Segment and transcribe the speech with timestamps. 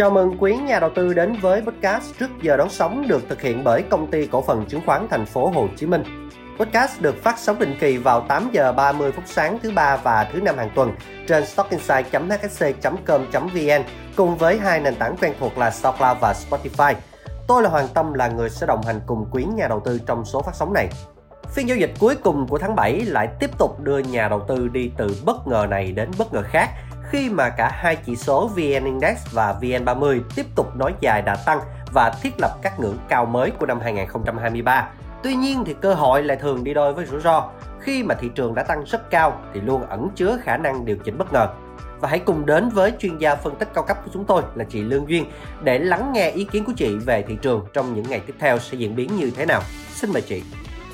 [0.00, 3.42] Chào mừng quý nhà đầu tư đến với podcast trước giờ đón sóng được thực
[3.42, 6.02] hiện bởi công ty cổ phần chứng khoán thành phố Hồ Chí Minh.
[6.58, 10.30] Podcast được phát sóng định kỳ vào 8 giờ 30 phút sáng thứ ba và
[10.32, 10.92] thứ năm hàng tuần
[11.26, 13.82] trên stockinside.hsc.com.vn
[14.16, 16.94] cùng với hai nền tảng quen thuộc là SoundCloud và Spotify.
[17.48, 20.24] Tôi là Hoàng Tâm là người sẽ đồng hành cùng quý nhà đầu tư trong
[20.24, 20.88] số phát sóng này.
[21.54, 24.68] Phiên giao dịch cuối cùng của tháng 7 lại tiếp tục đưa nhà đầu tư
[24.68, 26.70] đi từ bất ngờ này đến bất ngờ khác
[27.10, 31.36] khi mà cả hai chỉ số VN Index và VN30 tiếp tục nói dài đà
[31.46, 31.60] tăng
[31.92, 34.88] và thiết lập các ngưỡng cao mới của năm 2023.
[35.22, 37.48] Tuy nhiên thì cơ hội lại thường đi đôi với rủi ro.
[37.80, 40.96] Khi mà thị trường đã tăng rất cao thì luôn ẩn chứa khả năng điều
[40.96, 41.48] chỉnh bất ngờ.
[42.00, 44.64] Và hãy cùng đến với chuyên gia phân tích cao cấp của chúng tôi là
[44.64, 45.24] chị Lương Duyên
[45.62, 48.58] để lắng nghe ý kiến của chị về thị trường trong những ngày tiếp theo
[48.58, 49.62] sẽ diễn biến như thế nào.
[49.94, 50.42] Xin mời chị.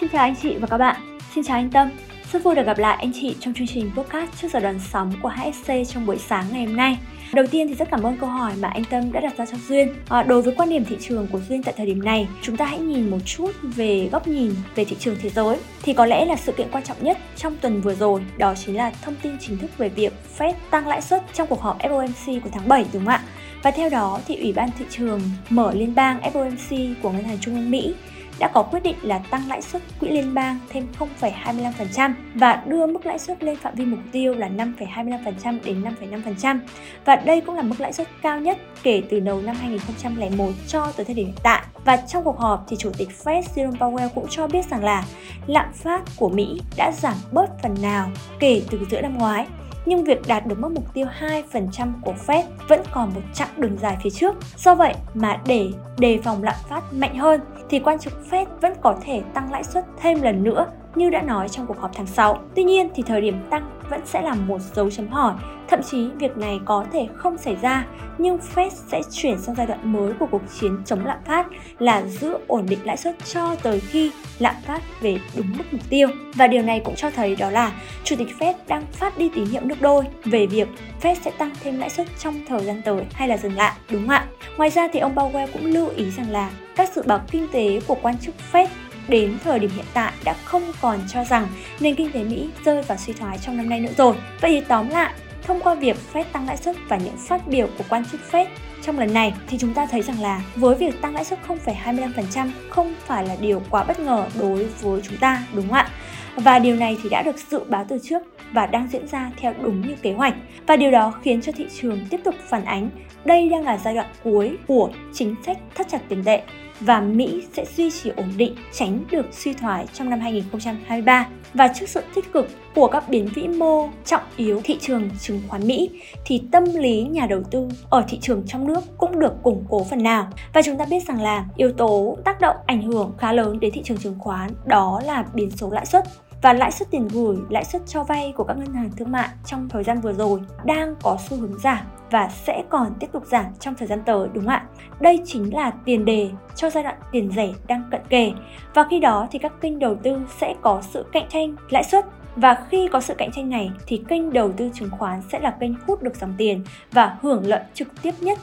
[0.00, 1.18] Xin chào anh chị và các bạn.
[1.34, 2.07] Xin chào anh Tâm.
[2.32, 5.12] Rất vui được gặp lại anh chị trong chương trình podcast trước giờ đón sóng
[5.22, 6.98] của HSC trong buổi sáng ngày hôm nay.
[7.32, 9.58] Đầu tiên thì rất cảm ơn câu hỏi mà anh Tâm đã đặt ra cho
[9.68, 9.94] Duyên.
[10.08, 12.64] À, đối với quan điểm thị trường của Duyên tại thời điểm này, chúng ta
[12.64, 15.56] hãy nhìn một chút về góc nhìn về thị trường thế giới.
[15.82, 18.76] Thì có lẽ là sự kiện quan trọng nhất trong tuần vừa rồi đó chính
[18.76, 22.40] là thông tin chính thức về việc Fed tăng lãi suất trong cuộc họp FOMC
[22.40, 23.22] của tháng 7 đúng không ạ?
[23.62, 25.20] Và theo đó thì Ủy ban thị trường
[25.50, 27.94] mở liên bang FOMC của Ngân hàng Trung ương Mỹ
[28.38, 32.86] đã có quyết định là tăng lãi suất quỹ liên bang thêm 0,25% và đưa
[32.86, 36.58] mức lãi suất lên phạm vi mục tiêu là 5,25% đến 5,5%.
[37.04, 40.92] Và đây cũng là mức lãi suất cao nhất kể từ đầu năm 2001 cho
[40.96, 41.62] tới thời điểm hiện tại.
[41.84, 45.04] Và trong cuộc họp thì Chủ tịch Fed Jerome Powell cũng cho biết rằng là
[45.46, 49.46] lạm phát của Mỹ đã giảm bớt phần nào kể từ giữa năm ngoái
[49.86, 53.76] nhưng việc đạt được mức mục tiêu 2% của Fed vẫn còn một chặng đường
[53.80, 54.34] dài phía trước.
[54.56, 58.72] Do vậy mà để đề phòng lạm phát mạnh hơn thì quan chức Fed vẫn
[58.82, 60.66] có thể tăng lãi suất thêm lần nữa
[60.98, 62.38] như đã nói trong cuộc họp tháng 6.
[62.54, 65.34] Tuy nhiên thì thời điểm tăng vẫn sẽ là một dấu chấm hỏi,
[65.68, 67.86] thậm chí việc này có thể không xảy ra,
[68.18, 71.46] nhưng Fed sẽ chuyển sang giai đoạn mới của cuộc chiến chống lạm phát
[71.78, 75.80] là giữ ổn định lãi suất cho tới khi lạm phát về đúng mức mục
[75.90, 76.08] tiêu.
[76.34, 77.72] Và điều này cũng cho thấy đó là
[78.04, 80.68] Chủ tịch Fed đang phát đi tín hiệu nước đôi về việc
[81.02, 84.00] Fed sẽ tăng thêm lãi suất trong thời gian tới hay là dừng lại, đúng
[84.00, 84.26] không ạ?
[84.56, 87.80] Ngoài ra thì ông Powell cũng lưu ý rằng là các dự báo kinh tế
[87.86, 88.66] của quan chức Fed
[89.08, 91.46] đến thời điểm hiện tại đã không còn cho rằng
[91.80, 94.14] nền kinh tế Mỹ rơi vào suy thoái trong năm nay nữa rồi.
[94.40, 97.66] Vậy thì tóm lại, thông qua việc Fed tăng lãi suất và những phát biểu
[97.78, 98.46] của quan chức Fed
[98.82, 102.50] trong lần này thì chúng ta thấy rằng là với việc tăng lãi suất 0,25%
[102.70, 105.90] không phải là điều quá bất ngờ đối với chúng ta đúng không ạ?
[106.36, 109.54] Và điều này thì đã được dự báo từ trước và đang diễn ra theo
[109.62, 110.34] đúng như kế hoạch.
[110.66, 112.90] Và điều đó khiến cho thị trường tiếp tục phản ánh
[113.24, 116.42] đây đang là giai đoạn cuối của chính sách thắt chặt tiền tệ
[116.80, 121.28] và Mỹ sẽ duy trì ổn định tránh được suy thoái trong năm 2023.
[121.54, 125.40] Và trước sự tích cực của các biến vĩ mô trọng yếu thị trường chứng
[125.48, 125.90] khoán Mỹ
[126.24, 129.84] thì tâm lý nhà đầu tư ở thị trường trong nước cũng được củng cố
[129.84, 130.28] phần nào.
[130.52, 133.72] Và chúng ta biết rằng là yếu tố tác động ảnh hưởng khá lớn đến
[133.74, 136.04] thị trường chứng khoán đó là biến số lãi suất
[136.42, 139.28] và lãi suất tiền gửi, lãi suất cho vay của các ngân hàng thương mại
[139.46, 141.78] trong thời gian vừa rồi đang có xu hướng giảm
[142.10, 144.66] và sẽ còn tiếp tục giảm trong thời gian tới đúng không ạ?
[145.00, 148.32] Đây chính là tiền đề cho giai đoạn tiền rẻ đang cận kề
[148.74, 152.06] và khi đó thì các kênh đầu tư sẽ có sự cạnh tranh lãi suất
[152.36, 155.50] và khi có sự cạnh tranh này thì kênh đầu tư chứng khoán sẽ là
[155.50, 158.38] kênh hút được dòng tiền và hưởng lợi trực tiếp nhất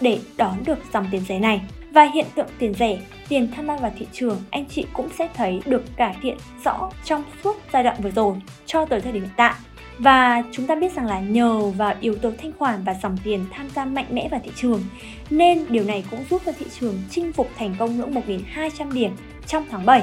[0.00, 1.60] để đón được dòng tiền rẻ này.
[1.92, 2.98] Và hiện tượng tiền rẻ,
[3.28, 6.90] tiền tham gia vào thị trường anh chị cũng sẽ thấy được cải thiện rõ
[7.04, 8.34] trong suốt giai đoạn vừa rồi
[8.66, 9.54] cho tới thời điểm hiện tại.
[10.00, 13.44] Và chúng ta biết rằng là nhờ vào yếu tố thanh khoản và dòng tiền
[13.50, 14.82] tham gia mạnh mẽ vào thị trường,
[15.30, 19.10] nên điều này cũng giúp cho thị trường chinh phục thành công ngưỡng 1.200 điểm
[19.46, 20.02] trong tháng 7.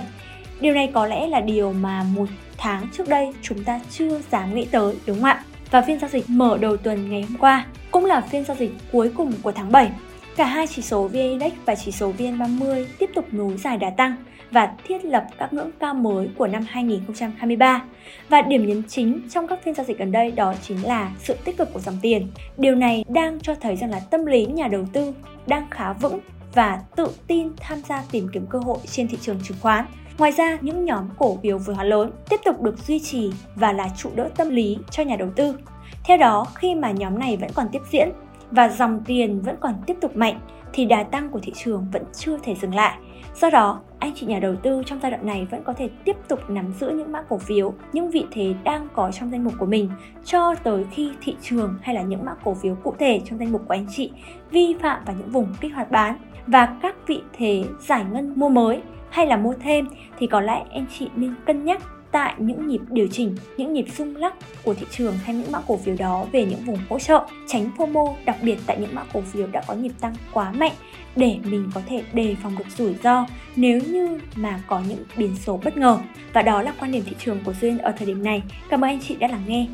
[0.59, 2.25] Điều này có lẽ là điều mà một
[2.57, 5.43] tháng trước đây chúng ta chưa dám nghĩ tới, đúng không ạ?
[5.71, 8.71] Và phiên giao dịch mở đầu tuần ngày hôm qua cũng là phiên giao dịch
[8.91, 9.91] cuối cùng của tháng 7
[10.37, 13.89] Cả hai chỉ số VN Index và chỉ số VN30 tiếp tục nối dài đà
[13.89, 14.15] tăng
[14.51, 17.81] và thiết lập các ngưỡng cao mới của năm 2023.
[18.29, 21.35] Và điểm nhấn chính trong các phiên giao dịch gần đây đó chính là sự
[21.45, 22.27] tích cực của dòng tiền.
[22.57, 25.13] Điều này đang cho thấy rằng là tâm lý nhà đầu tư
[25.47, 26.19] đang khá vững
[26.53, 29.85] và tự tin tham gia tìm kiếm cơ hội trên thị trường chứng khoán.
[30.17, 33.71] Ngoài ra, những nhóm cổ phiếu vừa hóa lớn tiếp tục được duy trì và
[33.71, 35.55] là trụ đỡ tâm lý cho nhà đầu tư.
[36.03, 38.09] Theo đó, khi mà nhóm này vẫn còn tiếp diễn
[38.51, 40.39] và dòng tiền vẫn còn tiếp tục mạnh
[40.73, 42.97] thì đà tăng của thị trường vẫn chưa thể dừng lại.
[43.35, 46.15] Do đó, anh chị nhà đầu tư trong giai đoạn này vẫn có thể tiếp
[46.27, 49.53] tục nắm giữ những mã cổ phiếu, những vị thế đang có trong danh mục
[49.59, 49.89] của mình
[50.25, 53.51] cho tới khi thị trường hay là những mã cổ phiếu cụ thể trong danh
[53.51, 54.11] mục của anh chị
[54.51, 56.17] vi phạm vào những vùng kích hoạt bán
[56.47, 59.87] và các vị thế giải ngân mua mới hay là mua thêm
[60.19, 63.85] thì có lẽ anh chị nên cân nhắc tại những nhịp điều chỉnh, những nhịp
[63.97, 64.33] rung lắc
[64.63, 67.69] của thị trường hay những mã cổ phiếu đó về những vùng hỗ trợ, tránh
[67.77, 70.73] FOMO đặc biệt tại những mã cổ phiếu đã có nhịp tăng quá mạnh
[71.15, 73.25] để mình có thể đề phòng được rủi ro
[73.55, 75.97] nếu như mà có những biến số bất ngờ.
[76.33, 78.43] Và đó là quan điểm thị trường của Duyên ở thời điểm này.
[78.69, 79.67] Cảm ơn anh chị đã lắng nghe.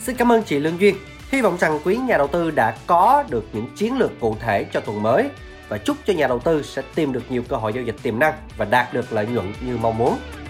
[0.00, 0.94] Xin cảm ơn chị Lương Duyên.
[1.30, 4.64] Hy vọng rằng quý nhà đầu tư đã có được những chiến lược cụ thể
[4.64, 5.28] cho tuần mới
[5.68, 8.18] và chúc cho nhà đầu tư sẽ tìm được nhiều cơ hội giao dịch tiềm
[8.18, 10.18] năng và đạt được lợi nhuận như mong muốn.